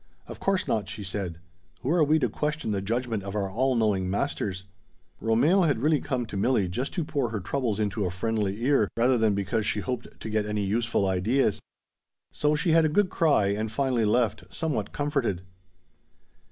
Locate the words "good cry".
12.89-13.49